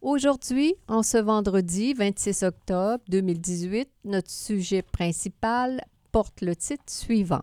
[0.00, 5.80] Aujourd'hui, en ce vendredi 26 octobre 2018, notre sujet principal
[6.12, 7.42] porte le titre suivant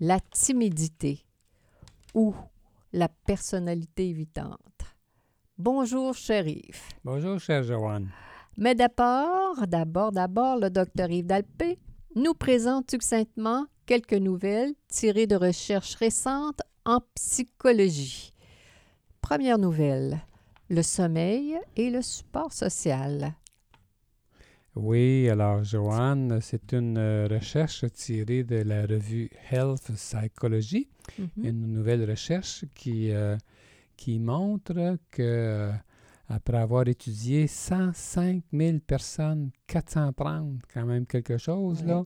[0.00, 1.24] La timidité
[2.14, 2.34] ou
[2.92, 4.58] la personnalité évitante.
[5.56, 6.88] Bonjour, shérif.
[7.04, 8.10] Bonjour, chère Joanne.
[8.56, 11.78] Mais d'abord, d'abord, d'abord, le docteur Yves Dalpé
[12.16, 18.32] nous présente succinctement quelques nouvelles tirées de recherches récentes en psychologie.
[19.20, 20.20] Première nouvelle,
[20.70, 23.34] le sommeil et le support social.
[24.76, 31.44] Oui, alors Joanne, c'est une euh, recherche tirée de la revue Health Psychology, Mhm.
[31.44, 33.36] une nouvelle recherche qui, euh,
[33.96, 35.72] qui montre que euh,
[36.28, 42.04] après avoir étudié 105 000 personnes, 430, quand même quelque chose, là.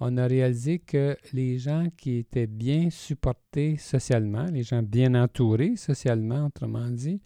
[0.00, 5.76] On a réalisé que les gens qui étaient bien supportés socialement, les gens bien entourés
[5.76, 7.20] socialement, autrement dit,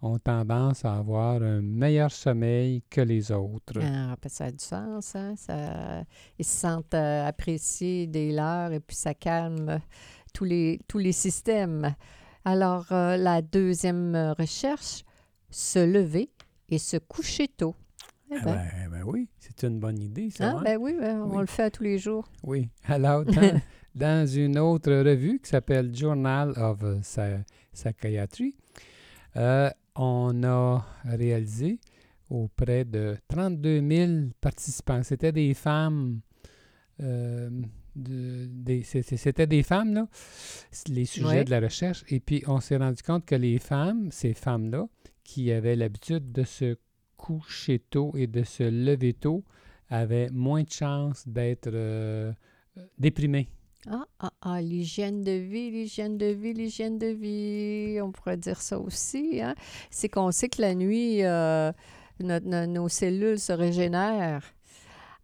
[0.00, 3.78] ont tendance à avoir un meilleur sommeil que les autres.
[3.82, 5.34] Ah, ben, ça a du sens, hein?
[5.36, 6.04] Ça,
[6.38, 9.80] ils se sentent euh, appréciés dès l'heure et puis ça calme
[10.32, 11.94] tous les, tous les systèmes.
[12.44, 15.04] Alors, euh, la deuxième recherche,
[15.50, 16.30] se lever
[16.68, 17.74] et se coucher tôt.
[18.30, 20.50] Eh Ah ben, ben, ben oui, c'est une bonne idée, ça.
[20.50, 20.56] hein?
[20.58, 20.62] hein?
[20.64, 21.40] Ben oui, ben, on Oui.
[21.40, 22.26] le fait à tous les jours.
[22.42, 22.68] Oui.
[22.84, 23.60] Alors, dans,
[23.94, 28.56] dans une autre revue qui s'appelle Journal of Psy- Psychiatry,
[29.36, 31.78] euh, on a réalisé
[32.30, 35.02] auprès de 32 000 participants.
[35.02, 36.20] C'était des femmes.
[37.02, 37.50] euh,
[37.96, 40.08] de- des- C'était des femmes, là,
[40.88, 42.04] les sujets de la recherche.
[42.08, 44.86] Et puis, on s'est rendu compte que les femmes, ces femmes-là,
[45.22, 46.76] qui avaient l'habitude de se
[47.16, 49.44] coucher tôt et de se lever tôt,
[49.88, 52.32] avaient moins de chances d'être euh,
[52.98, 53.48] déprimées.
[53.86, 58.60] Ah, ah, ah, l'hygiène de vie, l'hygiène de vie, l'hygiène de vie, on pourrait dire
[58.60, 59.40] ça aussi.
[59.42, 59.54] Hein?
[59.90, 61.70] C'est qu'on sait que la nuit, euh,
[62.18, 64.54] notre- no- nos cellules se régénèrent.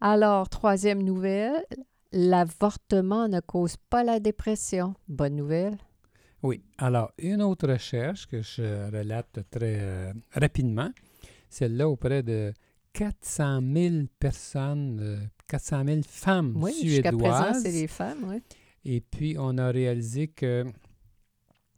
[0.02, 1.64] Alors, troisième nouvelle,
[2.12, 4.94] l'avortement ne cause pas la dépression.
[5.08, 5.78] Bonne nouvelle.
[6.42, 6.62] Oui.
[6.78, 10.90] Alors, une autre recherche que je relate très euh, rapidement,
[11.50, 12.52] celle-là auprès de
[12.92, 15.18] 400 000 personnes, euh,
[15.48, 17.62] 400 000 femmes Oui, suédoises.
[17.62, 18.42] c'est les femmes, oui.
[18.84, 20.72] Et puis, on a réalisé qu'il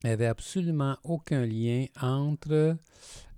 [0.05, 2.77] n'y avait absolument aucun lien entre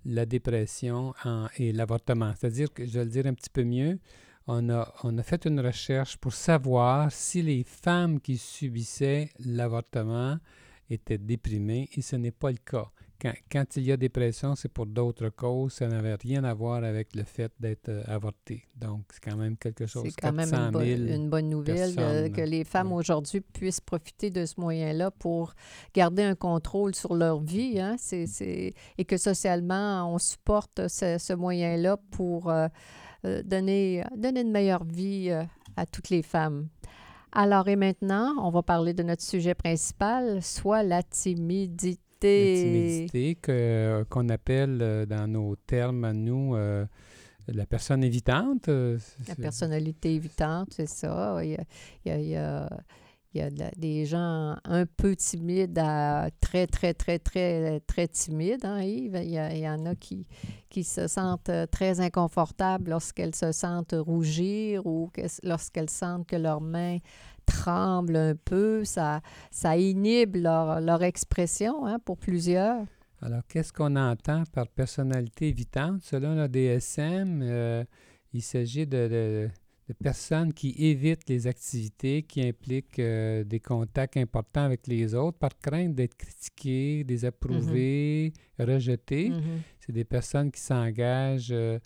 [0.04, 2.32] la dépression en- et l'avortement.
[2.38, 3.98] C'est-à-dire que, je vais le dire un petit peu mieux,
[4.46, 10.36] on a, on a fait une recherche pour savoir si les femmes qui subissaient l'avortement
[10.90, 12.90] étaient déprimées et ce n'est pas le cas.
[13.24, 15.72] Quand, quand il y a dépression, c'est pour d'autres causes.
[15.72, 18.64] Ça n'avait rien à voir avec le fait d'être euh, avorté.
[18.76, 20.02] Donc, c'est quand même quelque chose.
[20.04, 22.98] C'est quand même 400 une, bonne- 000 une bonne nouvelle euh, que les femmes oui.
[22.98, 25.54] aujourd'hui puissent profiter de ce moyen-là pour
[25.94, 27.80] garder un contrôle sur leur vie.
[27.80, 27.96] Hein?
[28.98, 32.68] Et que socialement, on supporte ce, ce moyen-là pour euh,
[33.24, 35.44] euh, donner, donner une meilleure vie euh,
[35.76, 36.68] à toutes les femmes.
[37.32, 41.98] Alors, et maintenant, on va parler de notre sujet principal, soit la timidité.
[42.24, 46.84] La timidité que- qu'on appelle euh, dans nos termes à nous euh,
[47.48, 48.68] la personne évitante.
[48.68, 48.98] euh,
[49.28, 51.38] La personnalité évitante, c'est ça.
[51.44, 51.64] Il y a,
[52.04, 52.68] il y a- il y a-
[53.34, 57.80] il y a de la- des gens un peu timides à très, très, très, très,
[57.80, 59.18] très timides, hein, Yves?
[59.24, 60.24] Il y, en a qui,
[60.70, 66.36] qui se sentent euh, très inconfortables lorsqu'elles se sentent rougir ou que- lorsqu'elles sentent que
[66.36, 66.98] leurs mains
[67.46, 68.84] tremblent un peu.
[68.84, 72.84] Ça, ça inhibe leur, leur expression hein, pour plusieurs.
[73.22, 76.02] Alors, qu'est-ce qu'on entend par personnalité évitante?
[76.02, 77.84] Selon le DSM, euh,
[78.32, 79.48] il s'agit de, de-
[79.86, 85.36] de personnes qui évitent les activités qui impliquent euh, des contacts importants avec les autres
[85.38, 89.28] par crainte d'être critiquées, désapprouvées, rejetées.
[89.28, 89.60] Mhm.
[89.80, 91.78] C'est des personnes qui s'engagent euh,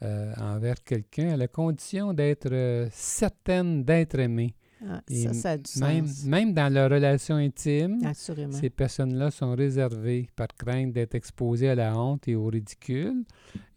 [0.00, 4.54] envers quelqu'un à la condition d'être certaines d'être aimées.
[4.88, 6.24] Ah, Et ça, ça a du Même, sens.
[6.24, 8.52] même dans leur relation intime, Assurément.
[8.52, 13.24] ces personnes-là sont réservées par crainte d'être exposées à la honte et au ridicule.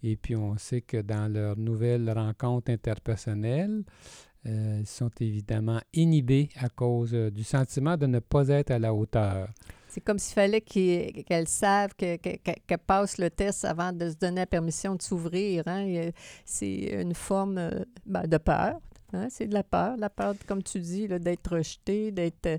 [0.01, 3.83] Et puis, on sait que dans leurs nouvelles rencontres interpersonnelles,
[4.47, 8.79] euh, ils sont évidemment inhibés à cause euh, du sentiment de ne pas être à
[8.79, 9.49] la hauteur.
[9.87, 14.09] C'est comme s'il fallait qu'elles savent que- que- que- qu'elles passent le test avant de
[14.09, 15.63] se donner la permission de s'ouvrir.
[15.67, 16.09] hein.
[16.43, 18.79] C'est une forme euh, ben, de peur.
[19.15, 19.27] Hein.
[19.29, 19.97] C'est de la peur.
[19.97, 22.57] La peur, comme tu dis, d'être rejeté, d'être euh,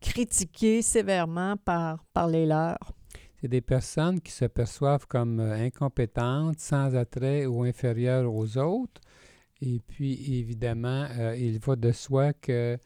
[0.00, 2.92] critiqué sévèrement par, par les leurs.
[3.40, 9.00] C'est des personnes qui se perçoivent comme euh, incompétentes, sans attrait ou inférieures aux autres.
[9.60, 12.78] Et puis, évidemment, euh, il va de soi qu'elles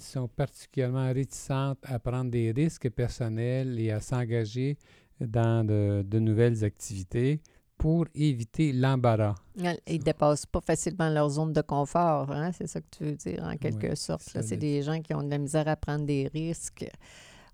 [0.00, 4.78] sont particulièrement réticentes à prendre des risques personnels et à s'engager
[5.20, 7.40] dans de nouvelles activités
[7.78, 9.34] pour éviter l'embarras.
[9.56, 12.30] Ils ne dépassent pas facilement leur zone de confort.
[12.30, 12.50] hein.
[12.52, 14.22] C'est ça que tu veux dire, en quelque Oui, sorte.
[14.42, 16.86] C'est des gens qui ont de la misère à prendre des risques.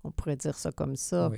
[0.03, 1.29] On pourrait dire ça comme ça.
[1.29, 1.37] Oui,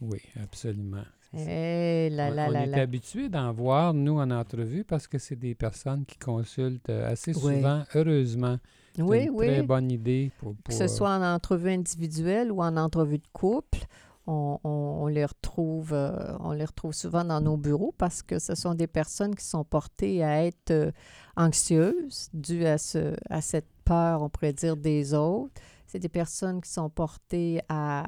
[0.00, 1.04] oui, absolument.
[1.34, 5.16] Eh là on là on là est habitué d'en voir, nous, en entrevue, parce que
[5.16, 7.56] c'est des personnes qui consultent euh, assez Oui.
[7.56, 8.58] souvent, heureusement.
[8.98, 9.46] Oui, une oui.
[9.46, 10.54] très bonne idée pour...
[10.62, 13.78] Que ce euh, soit en entrevue individuelle ou en entrevue de couple,
[14.64, 18.74] on, les retrouve, euh, on les retrouve souvent dans nos bureaux parce que ce sont
[18.74, 20.92] des personnes qui sont portées à être euh,
[21.36, 25.60] anxieuses dues à, ce, à cette peur, on pourrait dire, des autres.
[25.86, 28.06] C'est des personnes qui sont portées à,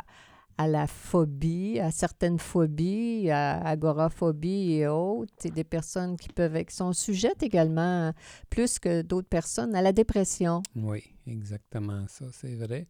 [0.57, 5.33] à la phobie, à certaines phobies, à agoraphobie et autres.
[5.39, 8.13] C'est des personnes qui peuvent sont sujettes également,
[8.51, 10.63] plus que d'autres personnes, à la dépression.
[10.77, 12.87] Oui, exactement ça, c'est vrai.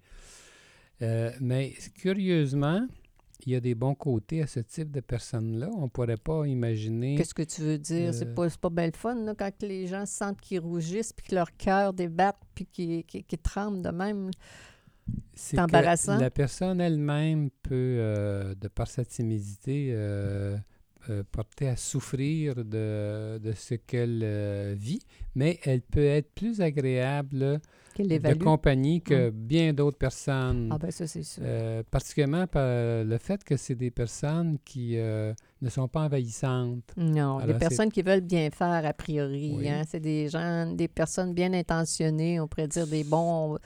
[1.02, 2.86] Euh, mais curieusement,
[3.46, 5.68] il y a des bons côtés à ce type de personnes-là.
[5.76, 7.16] On ne pourrait pas imaginer...
[7.16, 8.08] Qu'est-ce que tu veux dire?
[8.08, 11.26] Euh, C'est pas, pas bien le fun, là, quand les gens sentent qu'ils rougissent, puis
[11.28, 14.30] que leur cœur débatte, puis qu'ils qu'ils tremblent de même.
[15.34, 16.18] C'est embarrassant.
[16.18, 20.56] La personne elle-même peut, euh, de par sa timidité, euh,
[21.10, 25.00] euh, porter à souffrir de, de ce qu'elle euh, vit,
[25.34, 27.60] mais elle peut être plus agréable
[27.98, 30.70] de compagnie que bien d'autres personnes.
[30.72, 31.42] Ah ben ça, c'est sûr.
[31.44, 36.92] Euh, particulièrement par le fait que c'est des personnes qui euh, ne sont pas envahissantes.
[36.96, 39.54] non, alors des personnes qui veulent bien faire, a priori.
[39.56, 39.68] Oui.
[39.68, 39.82] hein.
[39.88, 43.58] C'est des gens, des personnes bien intentionnées, on pourrait dire des bons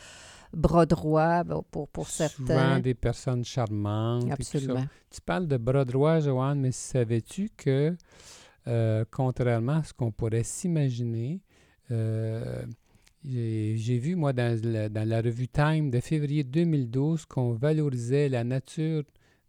[0.53, 2.81] bras droits ben, pour, pour Souvent certains.
[2.81, 4.31] des personnes charmantes.
[4.31, 4.85] Absolument.
[5.11, 7.97] Tu parles de bras droits, Joanne, mais savais-tu que,
[8.67, 11.41] euh, contrairement à ce qu'on pourrait s'imaginer,
[11.91, 12.63] euh,
[13.25, 18.45] j'ai vu, moi, dans la, dans la revue Time de février 2012, qu'on valorisait la
[18.45, 19.03] nature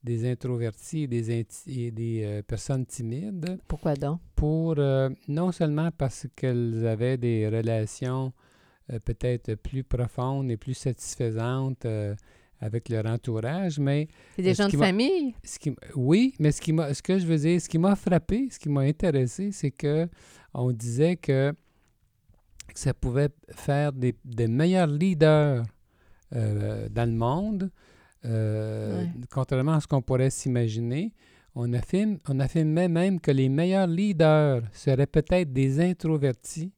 [0.03, 4.19] des introvertis et des, et des euh, personnes timides Pourquoi donc?
[4.35, 8.31] pour, euh, non seulement parce qu'elles avaient des relations
[8.97, 12.15] peut-être plus profondes et plus satisfaisantes euh,
[12.59, 15.35] avec leur entourage, mais C'est des Est-ce gens de famille?
[15.43, 17.77] ce qui, m- oui, mais ce, qui m'a, ce que je veux dire, ce qui
[17.77, 20.07] m'a frappé, ce qui m'a intéressé, c'est que
[20.53, 21.51] on disait que,
[22.73, 25.63] que ça pouvait faire des, des meilleurs leaders
[26.35, 27.71] euh, dans le monde,
[28.25, 29.09] euh, Ouais.
[29.31, 31.13] contrairement à ce qu'on pourrait s'imaginer.
[31.55, 36.71] On affirme, on affirmait même que les meilleurs leaders seraient peut-être des introvertis.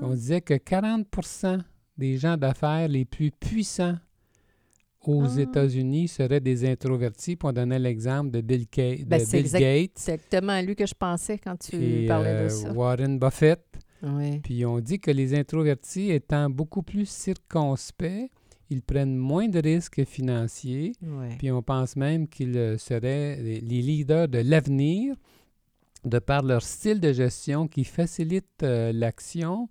[0.00, 1.60] On disait que 40%
[1.96, 3.96] des gens d'affaires les plus puissants
[5.04, 5.40] aux Ah.
[5.40, 7.36] États-Unis seraient des introvertis.
[7.36, 10.52] Puis on donnait l'exemple de Bill, Ga- de Ben, c'est Bill exact- Gates c'est exactement
[10.52, 12.72] à lui que je pensais quand tu et parlais de euh, ça.
[12.72, 13.60] Warren Buffett.
[14.02, 14.38] Oui.
[14.40, 18.30] Puis on dit que les introvertis étant beaucoup plus circonspects,
[18.70, 20.92] ils prennent moins de risques financiers.
[21.02, 21.28] oui.
[21.38, 25.16] Puis on pense même qu'ils euh, seraient les leaders de l'avenir
[26.04, 29.68] de par leur style de gestion qui facilite euh, l'action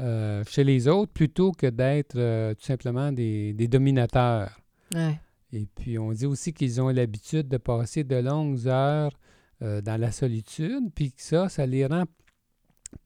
[0.00, 4.58] euh, chez les autres plutôt que d'être euh, tout simplement des, des dominateurs.
[4.94, 5.20] Ouais.
[5.52, 9.12] Et puis on dit aussi qu'ils ont l'habitude de passer de longues heures
[9.60, 12.04] dans la solitude, puis que ça, ça les rend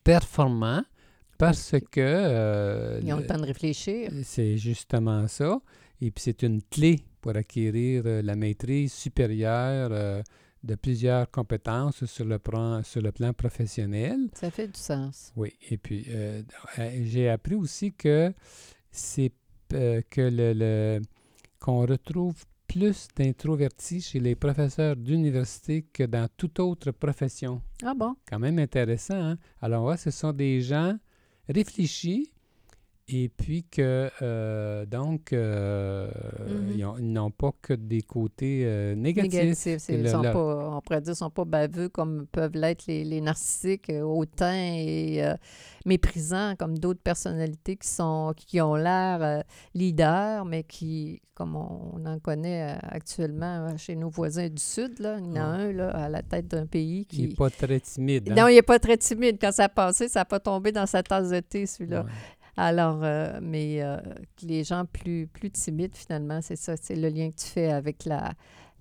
[0.04, 0.84] performants
[1.38, 4.10] parce que Ils ont le- temps de réfléchir.
[4.22, 5.58] c'est justement ça.
[6.00, 10.22] Et puis c'est une clé pour acquérir la maîtrise supérieure
[10.64, 14.28] de plusieurs compétences sur le, plan, sur le plan professionnel.
[14.34, 15.32] Ça fait du sens.
[15.36, 16.42] Oui, et puis euh,
[16.78, 18.32] euh, j'ai appris aussi que
[18.90, 19.32] c'est
[19.74, 21.00] euh, que le, le-
[21.60, 27.60] qu'on retrouve plus d'introvertis chez les professeurs d'université que dans toute autre profession.
[27.82, 28.16] Ah bon?
[28.26, 29.14] Quand même intéressant.
[29.22, 29.38] Hein?
[29.60, 30.98] Alors, ouais, ce sont des gens
[31.48, 32.32] réfléchis
[33.06, 36.08] et puis que, euh, donc, euh,
[36.48, 36.72] Mhm.
[36.74, 39.32] ils ont- ils n'ont pas que des côtés euh, négatifs.
[39.32, 39.58] Négatif.
[39.58, 42.54] C'est c'est- le- sont le- pas, on pourrait dire qu'ils sont pas baveux comme peuvent
[42.54, 45.22] l'être les, les narcissiques, hautains et
[45.84, 49.44] méprisants comme d'autres personnalités qui sont qui ont l'air
[49.74, 55.18] leaders, mais qui, comme on, on en connaît actuellement chez nos voisins du Sud, là,
[55.18, 55.62] il y en a Ouais.
[55.64, 57.34] un là, à la tête d'un pays Il n'est qui...
[57.34, 58.30] pas très timide.
[58.30, 58.34] hein?
[58.36, 59.36] Non, il n'est pas très timide.
[59.40, 62.02] Quand ça a passé, ça n'a pas tombé dans sa tasse de thé, celui-là.
[62.04, 62.10] Ouais.
[62.56, 63.96] Alors, euh, mais euh,
[64.42, 68.04] les gens plus, plus timides, finalement, c'est ça, c'est le lien que tu fais avec
[68.04, 68.32] la,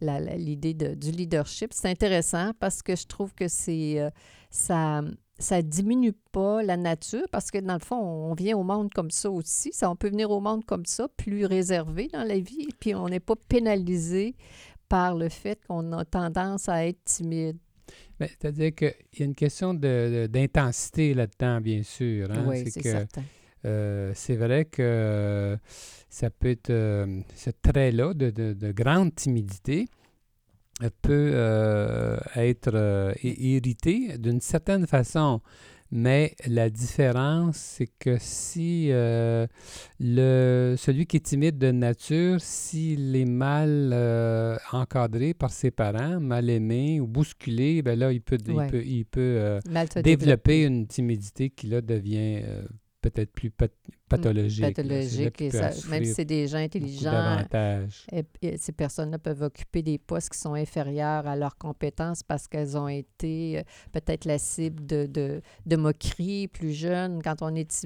[0.01, 1.71] la- la- l'idée de- du leadership.
[1.73, 4.09] C'est intéressant parce que je trouve que c'est euh,
[4.51, 5.01] ça
[5.39, 9.09] ça diminue pas la nature parce que dans le fond, on vient au monde comme
[9.09, 9.73] ça aussi.
[9.73, 13.09] Ça, on peut venir au monde comme ça, plus réservé dans la vie, puis on
[13.09, 14.35] n'est pas pénalisé
[14.87, 17.57] par le fait qu'on a tendance à être timide.
[18.19, 22.29] C'est-à-dire qu'il y a une question de- de- d'intensité là-dedans, bien sûr.
[22.31, 22.45] hein.
[22.47, 23.23] oui, c'est certain.
[23.65, 25.57] Euh, c'est vrai que euh,
[26.09, 29.87] ça peut être euh, ce trait-là de, de- de grande timidité
[31.01, 35.39] peut euh, être euh, irrité d'une certaine façon.
[35.95, 39.45] Mais la différence, c'est que si euh,
[39.99, 43.93] le, celui qui est timide de nature, s'il est mal
[44.71, 49.05] encadré par ses parents, mal aimé ou bousculé, ben là, il peut, il peut, il
[49.05, 52.41] peut Mal se développer une timidité qui là devient
[53.11, 53.71] peut-être plus path-
[54.09, 54.61] pathologique.
[54.61, 54.67] là.
[54.73, 55.41] Pathologique.
[55.41, 57.11] et ça- même si c'est des gens intelligents,
[58.11, 62.47] et- et ces personnes-là peuvent occuper des postes qui sont inférieurs à leurs compétences parce
[62.47, 67.21] qu'elles ont été euh, peut-être la cible de, de, de moqueries plus jeunes.
[67.21, 67.85] Quand on est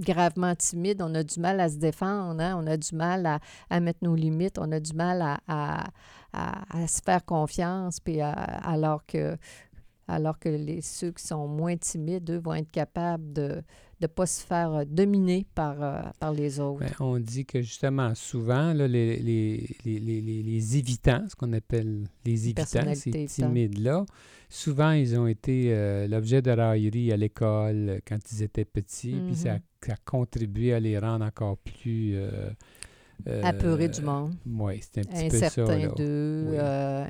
[0.00, 3.38] gravement timide, on a du mal à se défendre, hein, on a du mal à,
[3.70, 5.86] à mettre nos limites, on a du mal à, à-
[6.32, 9.36] à- à se faire confiance, puis à- alors que
[10.06, 13.62] alors que les, ceux qui sont moins timides, eux, vont être capables de
[14.00, 16.80] ne pas se faire euh, dominer par, euh, par les autres.
[16.80, 22.04] Ben, on dit que justement, souvent, là, les, les, les, les, évitants, ce qu'on appelle
[22.24, 24.04] les évitants, ces timides-là,
[24.48, 29.36] souvent, ils ont été euh, l'objet de raillerie à l'école quand ils étaient petits, puis
[29.36, 32.12] ça, ça a contribué à les rendre encore plus...
[32.14, 32.50] Euh,
[33.42, 35.48] Apeurés du monde, Oui, c'est un petit peu ça.
[35.96, 37.06] d'eux, Oui, euh,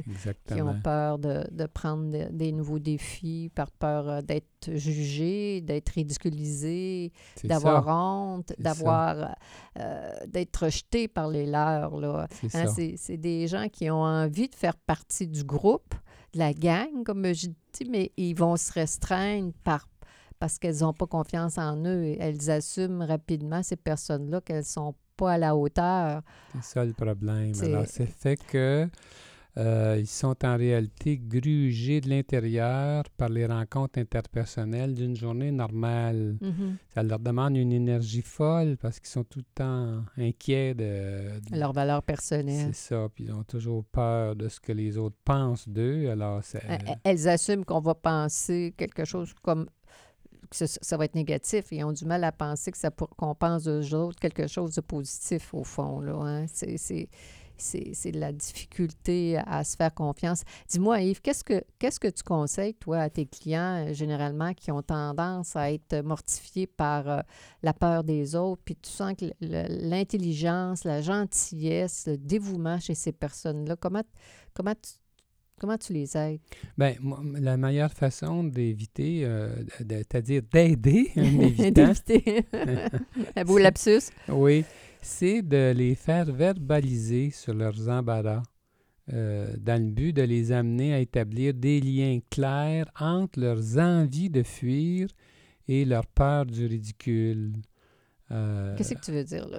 [0.47, 5.61] qui ont peur de, de prendre de- des nouveaux défis, par peur euh, d'être jugés,
[5.61, 7.12] d'être ridiculisés,
[7.49, 9.35] d'avoir honte, d'avoir
[9.78, 11.97] euh, d'être rejetés par les leurs.
[11.99, 12.26] Là.
[12.49, 15.94] C'est Hein, c'est, des gens qui ont envie de faire partie du groupe,
[16.33, 19.88] de la gang, comme je dis, mais ils vont se restreindre par,
[20.38, 22.14] parce qu'elles n'ont pas confiance en eux.
[22.18, 26.23] Elles assument rapidement, ces personnes-là, qu'elles sont pas à la hauteur.
[26.54, 27.52] C'est ça le problème.
[27.62, 28.88] Alors, c'est fait que
[29.56, 36.37] euh, ils sont en réalité grugés de l'intérieur par les rencontres interpersonnelles d'une journée normale.
[36.40, 36.76] Mhm.
[36.92, 41.38] Ça leur demande une énergie folle parce qu'ils sont tout le temps inquiets de...
[41.49, 42.73] de- Leur valeur personnelle.
[42.75, 46.09] C'est ça, puis ils ont toujours peur de ce que les autres pensent d'eux.
[46.11, 46.64] Alors, c'est...
[46.68, 49.66] Euh, Elles assument qu'on va penser quelque chose comme
[50.54, 53.94] ça, va être négatif et ont du mal à penser que ça qu'on pense aux
[53.94, 56.00] autres quelque chose de positif au fond.
[56.00, 56.46] Là, hein.
[56.46, 57.08] C'est-
[57.56, 60.42] c'est, de la difficulté à se faire confiance.
[60.68, 64.70] Dis-moi, Yves, qu'est-ce que, qu'est-ce que tu conseilles, toi, à tes clients, euh, généralement, qui
[64.73, 67.20] ont tendance à être mortifiés par euh,
[67.62, 73.12] la peur des autres, puis tu sens que l'intelligence, la gentillesse, le dévouement chez ces
[73.12, 74.02] personnes-là, comment,
[74.52, 74.92] comment, tu,
[75.61, 76.40] comment tu les aides?
[76.76, 82.44] Ben, moi, la meilleure façon d'éviter, euh, c'est-à-dire d'aider un évitant, D'éviter.
[83.37, 84.11] Un beau lapsus.
[84.28, 84.64] Oui,
[85.00, 88.42] c'est de les faire verbaliser sur leurs embarras,
[89.12, 94.30] euh, dans le but de les amener à établir des liens clairs entre leurs envies
[94.30, 95.08] de fuir
[95.68, 97.52] et leur peur du ridicule.
[98.35, 99.49] Euh, Qu'est-ce que tu veux dire?
[99.49, 99.59] là?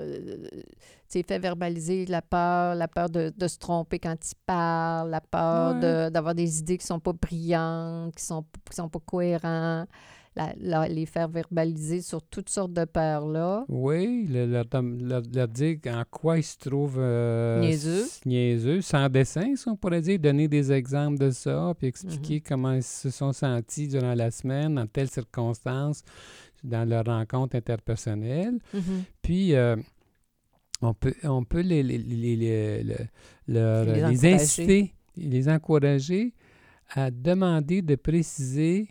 [1.10, 5.22] Tu fait verbaliser la peur, la peur de, de se tromper quand il parle, la
[5.22, 5.80] peur Ouais.
[5.80, 9.88] de- d'avoir des idées qui sont pas brillantes, qui sont, qui sont pas cohérentes,
[10.36, 13.64] la- la- les faire verbaliser sur toutes sortes de peurs-là.
[13.70, 18.82] Oui, le- leur, dire en quoi ils se trouvent euh, Niaiseux.
[18.82, 22.84] sans dessin, si on pourrait dire, donner des exemples de ça, puis expliquer comment ils
[22.84, 26.02] se sont sentis durant la semaine, dans telles circonstances,
[26.66, 28.60] dans leur rencontre interpersonnelle.
[28.74, 29.04] Mhm.
[29.22, 29.76] Puis, euh,
[30.82, 32.96] on peut, on peut les, les, les, les- le-
[33.48, 34.34] leur- Les encourager.
[34.34, 36.34] inciter, les encourager
[36.90, 38.88] à demander de préciser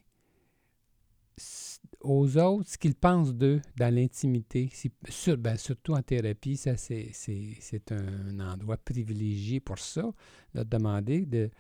[2.00, 4.71] aux autres ce qu'ils pensent d'eux dans l'intimité.
[5.09, 7.12] Sur- ben, surtout en thérapie, ça c'est,
[7.93, 10.11] un endroit privilégié pour ça,
[10.54, 11.50] de demander de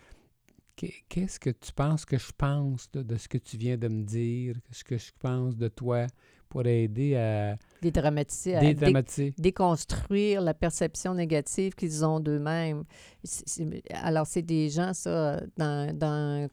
[0.76, 4.56] qu'est-ce que tu penses que je pense de ce que tu viens de me dire,
[4.70, 6.06] ce que je pense de toi,
[6.48, 8.74] pour aider à Dédramatiser, à dé-
[9.38, 12.84] déconstruire la perception négative qu'ils ont d'eux-mêmes.
[13.94, 16.48] Alors, c'est des gens, ça, dans, dans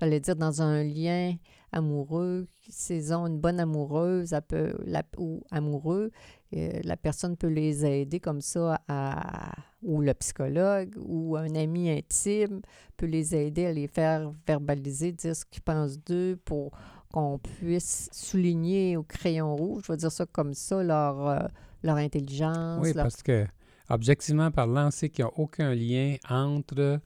[0.00, 1.34] j'allais dire, dans un lien
[1.72, 6.10] amoureux, s'ils ont une bonne amoureuse elle peut, la- ou amoureux,
[6.54, 11.90] euh, la personne peut les aider comme ça, à, ou le psychologue, ou un ami
[11.90, 12.60] intime
[12.96, 16.70] peut les aider à les faire verbaliser, dire ce qu'ils pensent d'eux pour
[17.12, 21.38] qu'on puisse souligner au crayon rouge, je vais dire ça comme ça, leur, euh,
[21.82, 22.80] leur intelligence.
[22.82, 23.46] Oui, leur- parce que
[23.88, 27.00] objectivement parlant, sait qu'il n'y a aucun lien entre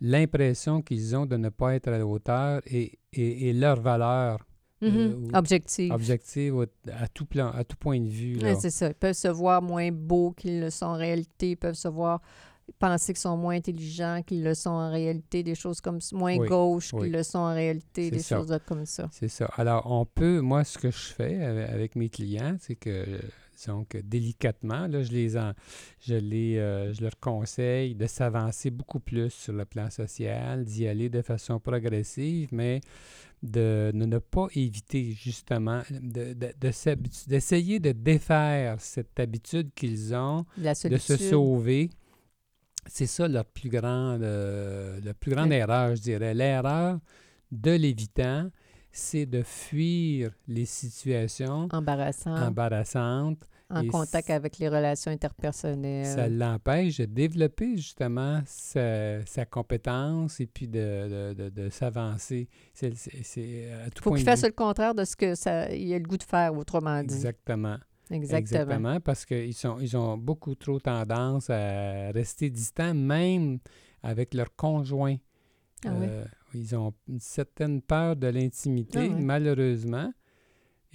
[0.00, 4.46] l'impression qu'ils ont de ne pas être à la hauteur et, et, et leur valeur
[5.90, 8.38] Objective au- à tout plan, à tout point de vue.
[8.60, 8.88] c'est ça.
[8.88, 11.50] Ils peuvent se voir moins beaux qu'ils le sont en réalité.
[11.52, 12.20] Ils peuvent se voir
[12.80, 16.36] penser qu'ils sont moins intelligents qu'ils le sont en réalité, des choses comme ça, moins
[16.36, 17.02] Oui, gauches oui.
[17.04, 18.38] qu'ils le sont en réalité, des ça.
[18.38, 19.08] choses comme ça.
[19.12, 19.46] C'est ça.
[19.56, 23.06] Alors, on peut, moi, ce que je fais avec, mes clients, c'est que,
[23.88, 25.52] que délicatement, là, je les en,
[26.00, 30.88] je les, euh, je leur conseille de s'avancer beaucoup plus sur le plan social, d'y
[30.88, 32.80] aller de façon progressive, mais
[33.42, 39.70] de, ne ne pas éviter justement de, de- de s'habitu- d'essayer de défaire cette habitude
[39.74, 41.90] qu'ils ont de se sauver.
[42.88, 45.56] C'est ça leur plus grande, euh, la plus grande Ouais.
[45.58, 46.34] erreur, je dirais.
[46.34, 47.00] L'erreur
[47.50, 48.48] de l'évitant,
[48.92, 53.42] c'est de fuir les situations embarrassant, embarrassantes.
[53.68, 56.06] En et contact avec les relations interpersonnelles.
[56.06, 62.48] Ça l'empêche de développer justement sa, sa compétence et puis de, de, de- de s'avancer.
[62.74, 62.92] C'est
[63.84, 66.16] à tout faut qu'il fasse le contraire de ce que ça il a le goût
[66.18, 67.14] de faire, autrement dit.
[67.14, 67.76] Exactement.
[68.08, 68.60] Exactement.
[68.62, 73.58] Exactement, parce qu'ils ils ont beaucoup trop tendance à rester distants, même
[74.02, 75.16] avec leur conjoint.
[75.84, 76.06] Ah oui.
[76.08, 79.24] Euh, Ils ont une certaine peur de l'intimité, Ah oui.
[79.24, 80.12] malheureusement.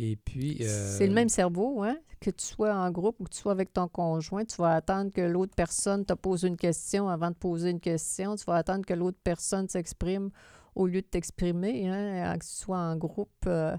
[0.03, 0.57] Et puis...
[0.61, 1.95] euh, C'est le même cerveau, hein?
[2.19, 5.11] Que tu sois en groupe ou que tu sois avec ton conjoint, tu vas attendre
[5.11, 8.35] que l'autre personne te pose une question avant de poser une question.
[8.35, 10.31] Tu vas attendre que l'autre personne s'exprime
[10.73, 12.37] au lieu de t'exprimer, hein?
[12.37, 13.77] Que tu sois en groupe euh,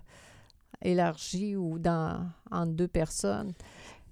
[0.80, 3.52] élargi ou dans entre deux personnes.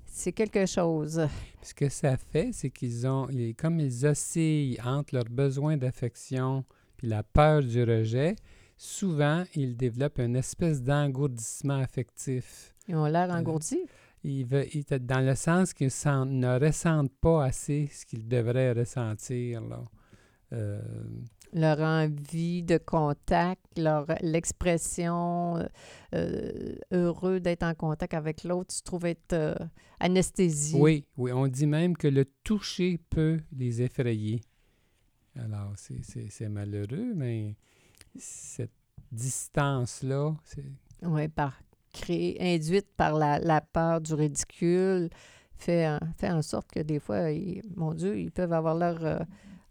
[0.07, 1.29] C'est quelque chose.
[1.63, 3.29] Ce que ça fait, c'est qu'ils ont...
[3.57, 6.65] Comme ils oscillent entre leur besoin d'affection
[6.97, 8.35] puis la peur du rejet,
[8.83, 12.75] souvent, ils développent une espèce d'engourdissement affectif.
[12.89, 13.85] Ils ont l'air Euh, engourdis.
[14.25, 19.61] Ils ve- ils- dans le sens qu'ils ne ressentent pas assez ce qu'ils devraient ressentir.
[19.63, 19.85] Là.
[20.53, 20.81] Euh,
[21.53, 25.67] Leur envie de contact, leur l'expression euh,
[26.15, 29.55] euh, heureux d'être en contact avec l'autre, se trouve être euh,
[30.01, 30.81] anesthésié.
[30.81, 34.41] oui, oui, on dit même que le toucher peut les effrayer.
[35.37, 37.57] Alors, c'est malheureux, mais
[38.17, 38.71] cette
[39.13, 40.35] distance-là,
[41.03, 41.61] Oui, par
[42.41, 45.11] induite par la, la peur du ridicule,
[45.57, 49.05] fait, en- fait en sorte que des fois, ils- mon Dieu, ils peuvent avoir l'air
[49.05, 49.19] euh,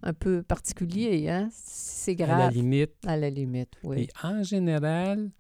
[0.04, 1.49] un peu particulier, hein?
[1.52, 2.54] C'est à la grave.
[2.54, 2.91] limite.
[3.06, 4.02] À la limite, oui.
[4.02, 5.32] Et en général,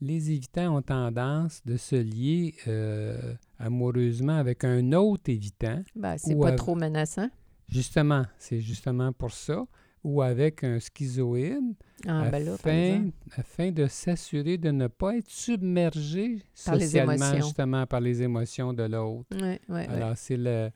[0.00, 5.82] les évitants ont tendance de se lier euh, amoureusement avec un autre évitant.
[5.96, 7.28] Ben, c'est pas av- trop menaçant.
[7.68, 9.66] Justement, c'est justement pour ça.
[10.04, 11.74] Ou avec un schizoïde,
[12.06, 17.86] Ah, ben là, afin, afin de s'assurer de ne pas être submergé Par socialement, justement,
[17.86, 19.26] par les émotions de l'autre.
[19.32, 19.82] Oui, oui, oui.
[19.88, 20.70] Alors, c'est le...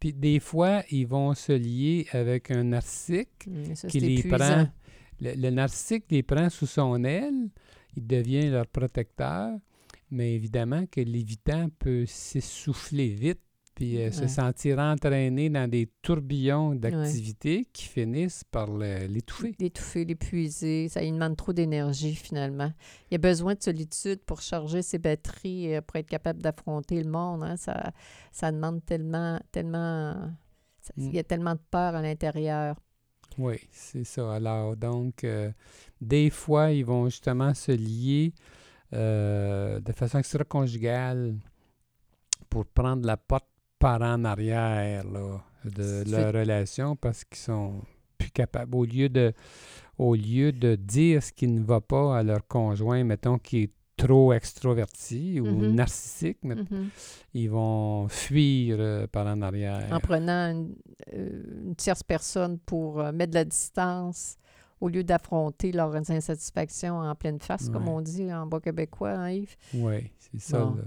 [0.00, 4.36] Puis des fois, ils vont se lier avec un narcissique Hum, ça, qui les épuisant.
[4.38, 4.68] prend.
[5.20, 7.50] Le, le narcissique les prend sous son aile,
[7.94, 9.50] il devient leur protecteur,
[10.10, 13.38] mais évidemment que l'évitant peut s'essouffler vite
[13.74, 19.54] puis euh, se sentir entraîné dans des tourbillons d'activités qui finissent par l'étouffer.
[19.58, 22.70] L'étouffer, l'épuiser, ça lui demande trop d'énergie finalement.
[23.10, 27.10] Il a besoin de solitude pour charger ses batteries, euh, pour être capable d'affronter le
[27.10, 27.42] monde.
[27.42, 27.56] hein.
[27.56, 27.92] Ça,
[28.30, 30.12] ça demande tellement, tellement...
[30.80, 31.06] ça- Mm.
[31.08, 32.76] Il y a tellement de peur à l'intérieur.
[33.38, 34.34] Oui, c'est ça.
[34.34, 35.50] Alors, donc, euh,
[36.00, 38.34] des fois, ils vont justement se lier
[38.92, 41.36] euh, de façon extra-conjugale
[42.50, 43.46] pour prendre la porte
[43.82, 47.82] par en arrière là, de leur relation parce qu'ils sont
[48.16, 48.74] plus capables.
[48.76, 49.32] Au lieu de,
[49.98, 53.70] au lieu de dire ce qui ne va pas à leur conjoint, mettons, qui est
[53.96, 55.74] trop extroverti ou Mhm.
[55.74, 56.90] narcissique, mais Mhm.
[57.34, 59.88] ils vont fuir euh, par en arrière.
[59.92, 60.74] En prenant une,
[61.12, 64.36] euh, une tierce personne pour euh, mettre de la distance
[64.80, 69.30] au lieu d'affronter leurs insatisfactions en pleine face, comme on dit en bas québécois, hein,
[69.30, 69.56] Yves?
[69.74, 70.58] Oui, c'est ça.
[70.64, 70.78] Bon.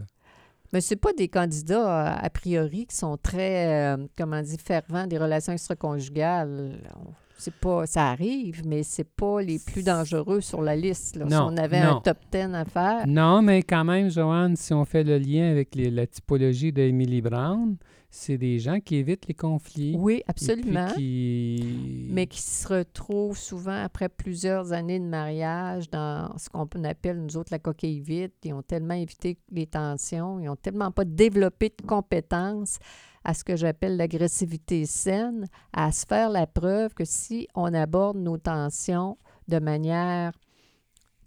[0.75, 5.07] Mais c'est pas des candidats, euh, a priori, qui sont très, euh, comment dire, fervents
[5.07, 6.79] des relations extra-conjugales.
[6.97, 11.15] On- C'est pas, ça arrive, mais c'est pas les plus dangereux sur la liste.
[11.17, 11.25] là.
[11.29, 14.83] si on avait un top 10 à faire, Non, mais quand même, Joanne, si on
[14.85, 17.75] fait le lien avec les- la typologie d'Emily Brown,
[18.17, 19.93] c'est des gens qui évitent les conflits.
[19.97, 20.87] oui, absolument.
[20.95, 22.07] qui...
[22.09, 27.35] Mais qui se retrouvent souvent après plusieurs années de mariage dans ce qu'on appelle, nous
[27.35, 28.31] autres, la coquille vide.
[28.43, 32.79] Ils ont tellement évité les tensions, ils ont tellement pas développé de compétences
[33.25, 38.17] à ce que j'appelle l'agressivité saine, à se faire la preuve que si on aborde
[38.17, 39.17] nos tensions
[39.49, 40.31] de manière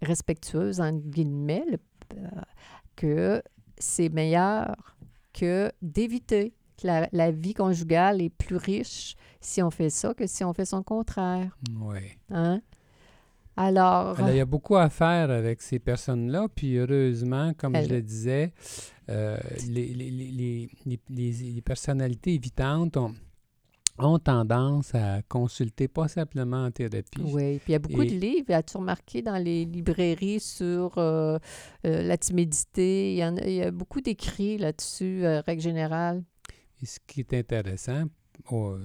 [0.01, 1.77] respectueuse, entre guillemets, le-
[2.17, 2.41] euh,
[2.95, 3.43] que
[3.77, 4.95] c'est meilleur
[5.33, 10.27] que d'éviter que la, la vie conjugale est plus riche si on fait ça que
[10.27, 11.57] si on fait son contraire.
[11.81, 11.99] Oui.
[12.29, 12.61] Hein?
[13.57, 17.81] Alors, Alors, il y a beaucoup à faire avec ces personnes-là, puis heureusement, comme je
[17.81, 18.53] Elle- le disais,
[19.09, 19.37] euh,
[19.67, 23.13] les, les- les- les- les- les- les personnalités évitantes ont,
[23.97, 27.19] ont tendance à consulter pas simplement en thérapie.
[27.21, 28.53] oui, puis il y a beaucoup Et- de livres.
[28.53, 31.37] As-tu remarqué dans les librairies sur euh,
[31.85, 33.11] euh, la timidité?
[33.11, 36.23] Il y, en a, il y a beaucoup d'écrits là-dessus, règle générale.
[36.81, 38.05] Et ce qui est intéressant,
[38.51, 38.77] oh,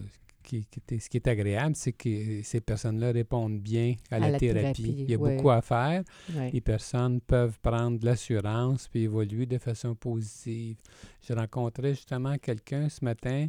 [0.43, 4.39] qui, qui est- ce qui est agréable, c'est que ces personnes-là répondent bien à, la,
[4.39, 4.95] thérapie.
[4.99, 5.37] Il y a oui.
[5.37, 6.05] beaucoup à faire.
[6.35, 6.51] Oui.
[6.53, 10.77] Les personnes peuvent prendre de l'assurance puis évoluer de façon positive.
[11.23, 13.49] J'ai rencontré justement quelqu'un ce matin,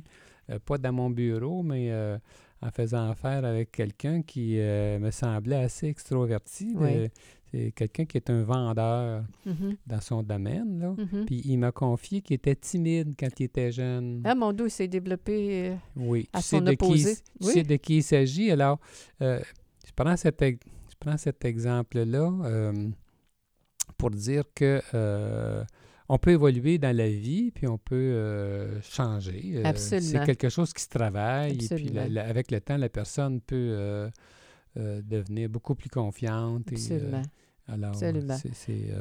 [0.49, 2.17] euh, pas dans mon bureau, mais euh,
[2.61, 6.73] en faisant affaire avec quelqu'un qui euh, me semblait assez extroverti.
[6.75, 7.09] Oui.
[7.51, 10.79] C'est quelqu'un qui est un vendeur Mhm, dans son domaine.
[10.79, 10.95] Là.
[10.97, 11.25] mhm.
[11.25, 14.21] Puis il m'a confié qu'il était timide quand il était jeune.
[14.25, 15.69] Ah, mon dos, il s'est développé.
[15.69, 17.11] euh, Oui, à tu sais, de qui, il opposé.
[17.11, 17.53] s- tu Oui.
[17.53, 18.51] sais de qui il s'agit.
[18.51, 18.79] Alors,
[19.21, 19.39] euh,
[19.85, 22.71] je, prends cet, ex- je prends cet exemple-là
[23.97, 24.81] pour dire que
[26.09, 29.53] on peut évoluer dans la vie, puis on peut euh, changer.
[29.55, 30.25] Euh, C'est Absolument.
[30.25, 32.05] quelque chose qui se travaille, et puis la- Absolument.
[32.09, 34.09] la- avec le temps, la personne peut euh,
[35.03, 36.71] devenir beaucoup plus confiante.
[36.71, 37.21] et, Absolument.
[37.67, 38.37] alors, Absolument.
[38.37, 38.91] c'est- c'est,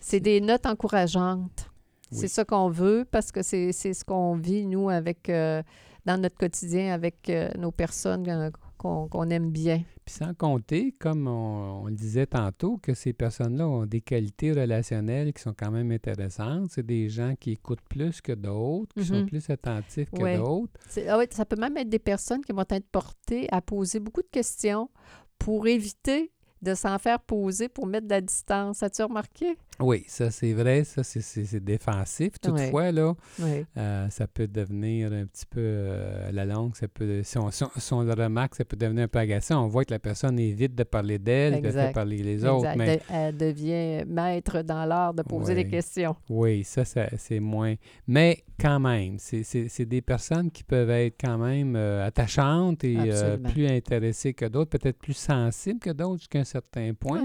[0.00, 1.70] C'est des notes encourageantes.
[2.10, 2.28] C'est Oui.
[2.28, 5.62] ça qu'on veut parce que c'est c'est ce qu'on vit, nous, avec euh,
[6.06, 9.82] dans notre quotidien avec euh, nos personnes euh, qu'on qu'on aime bien.
[10.08, 14.52] Puis sans compter, comme on, on le disait tantôt, que ces personnes-là ont des qualités
[14.52, 16.70] relationnelles qui sont quand même intéressantes.
[16.70, 19.26] C'est des gens qui écoutent plus que d'autres, qui sont Mhm.
[19.26, 20.38] plus attentifs que Ouais.
[20.38, 20.72] d'autres.
[21.06, 24.22] Ah ouais, ça peut même être des personnes qui vont être portées à poser beaucoup
[24.22, 24.88] de questions
[25.38, 28.82] pour éviter de s'en faire poser pour mettre de la distance.
[28.82, 29.58] As-tu remarqué?
[29.80, 32.40] Oui, ça c'est vrai, ça c'est- défensif.
[32.40, 33.14] Toutefois, là,
[33.76, 37.64] euh, ça peut devenir un petit peu euh, la longue, ça peut, si on, si
[37.64, 39.64] le remarque, ça peut devenir un peu agaçant.
[39.64, 42.66] On voit que la personne évite de parler d'elle, de faire parler les autres.
[42.70, 42.76] Exact.
[42.76, 45.64] Mais De- elle devient maître dans l'art de poser Ouais.
[45.64, 46.16] des questions.
[46.28, 47.74] Oui, ça, ça, c'est moins.
[48.06, 52.96] Mais quand même, c'est- des personnes qui peuvent être quand même euh, attachantes et
[53.52, 57.22] plus intéressées que d'autres, peut-être plus sensibles que d'autres jusqu'à un certain point.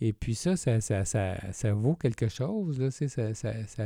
[0.00, 2.78] Et puis ça, ça, ça, ça, ça vaut quelque chose.
[2.78, 3.84] Là, c'est- ça, ça,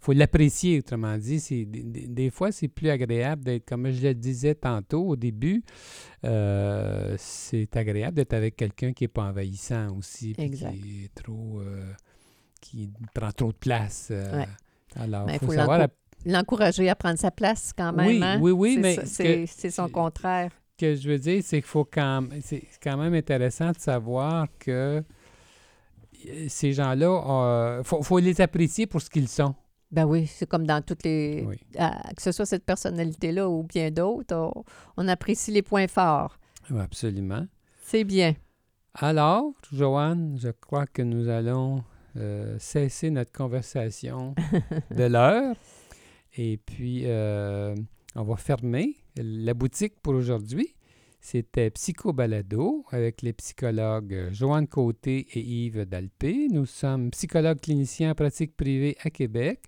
[0.00, 1.38] faut l'apprécier, autrement dit.
[1.38, 5.62] C'est, des, des- fois, c'est plus agréable d'être, comme je le disais tantôt au début,
[6.24, 11.60] euh, c'est agréable d'être avec quelqu'un qui n'est pas envahissant aussi, puis qui est trop...
[11.60, 11.92] euh,
[12.60, 14.08] qui prend trop de place.
[14.10, 14.48] euh, Ouais.
[14.96, 15.78] Alors, il faut, faut savoir...
[15.78, 15.96] l'encour-
[16.26, 18.06] L'encourager à prendre sa place quand même.
[18.06, 18.38] Oui, hein?
[18.40, 20.50] oui, oui, C'est mais c'est son contraire.
[20.76, 22.40] Ce que je veux dire, c'est qu'il faut quand même...
[22.42, 25.02] C'est quand même intéressant de savoir que
[26.26, 29.54] euh, ces gens-là, il faut, faut les apprécier pour ce qu'ils sont.
[29.90, 31.44] Ben oui, c'est comme dans toutes les.
[31.46, 31.56] Oui.
[32.16, 34.64] que ce soit cette personnalité-là ou bien d'autres, on,
[34.96, 36.36] on apprécie les points forts.
[36.70, 37.46] Oui, absolument.
[37.82, 38.34] C'est bien.
[38.94, 41.84] Alors, Joanne, je crois que nous allons
[42.16, 44.34] euh, cesser notre conversation
[44.90, 45.54] de l'heure.
[46.36, 47.74] Et puis, euh,
[48.14, 50.74] on va fermer la boutique pour aujourd'hui.
[51.20, 56.48] C'était Psycho Balado avec les psychologues Joanne Côté et Yves Dalpé.
[56.50, 59.62] Nous sommes psychologues cliniciens en pratique privée à Québec.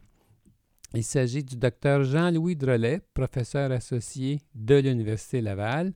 [0.94, 5.94] Il s'agit du docteur Jean-Louis Drolet, professeur associé de l'Université Laval,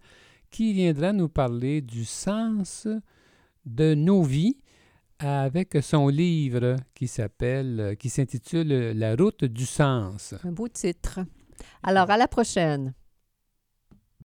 [0.49, 2.88] qui viendra nous parler du sens
[3.65, 4.57] de nos vies
[5.19, 10.36] avec son livre qui s'appelle, qui s'intitule La route du sens.
[10.43, 11.19] Un beau titre.
[11.83, 12.93] Alors, à la prochaine.